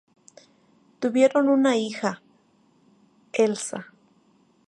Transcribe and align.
Tuvieron 0.99 1.47
una 1.47 1.75
hija, 1.77 2.23
Elsa. 3.33 3.93